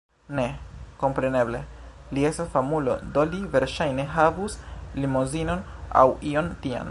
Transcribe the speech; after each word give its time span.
Ne... 0.37 0.43
kompreneble, 1.01 1.59
li 2.17 2.25
estas 2.29 2.49
famulo 2.55 2.97
do 3.17 3.27
li 3.33 3.43
verŝajne 3.57 4.05
havus 4.15 4.55
limozinon 5.03 5.65
aŭ 6.03 6.09
ion 6.33 6.51
tian 6.65 6.79